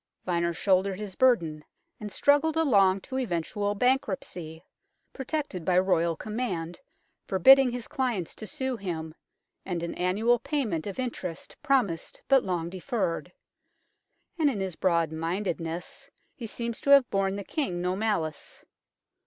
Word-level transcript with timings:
Vyner 0.25 0.51
shouldered 0.55 0.97
his 0.99 1.13
burden 1.15 1.63
and 1.99 2.11
struggled 2.11 2.57
along 2.57 3.01
to 3.01 3.19
eventual 3.19 3.75
bankruptcy, 3.75 4.65
protected 5.13 5.63
by 5.63 5.77
Royal 5.77 6.15
command 6.15 6.79
forbidding 7.27 7.69
his 7.69 7.87
clients 7.87 8.33
to 8.33 8.47
sue 8.47 8.77
him, 8.77 9.13
and 9.63 9.83
an 9.83 9.93
annual 9.93 10.39
payment 10.39 10.87
of 10.87 10.97
interest 10.97 11.55
promised 11.61 12.23
but 12.27 12.43
long 12.43 12.67
deferred; 12.67 13.31
and 14.39 14.49
in 14.49 14.59
his 14.59 14.75
broad 14.75 15.11
mindedness 15.11 16.09
he 16.33 16.47
seems 16.47 16.81
to 16.81 16.89
have 16.89 17.07
borne 17.11 17.35
the 17.35 17.43
King 17.43 17.79
no 17.79 17.95
malice. 17.95 18.65